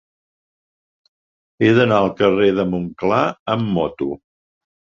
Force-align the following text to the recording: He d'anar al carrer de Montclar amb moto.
He 1.61 1.69
d'anar 1.79 1.99
al 2.05 2.09
carrer 2.23 2.49
de 2.61 2.65
Montclar 2.73 3.23
amb 3.57 3.71
moto. 3.79 4.11